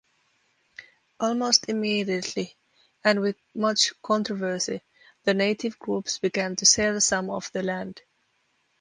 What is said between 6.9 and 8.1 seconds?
some of the land.